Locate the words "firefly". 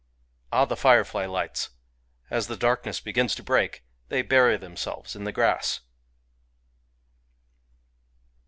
0.75-1.27